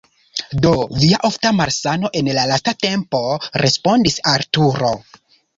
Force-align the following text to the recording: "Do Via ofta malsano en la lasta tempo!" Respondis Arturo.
"Do 0.63 0.71
Via 1.01 1.19
ofta 1.29 1.51
malsano 1.57 2.11
en 2.21 2.31
la 2.39 2.47
lasta 2.53 2.75
tempo!" 2.87 3.21
Respondis 3.67 4.21
Arturo. 4.37 4.95